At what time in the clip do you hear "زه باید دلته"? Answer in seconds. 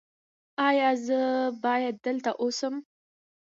1.05-2.31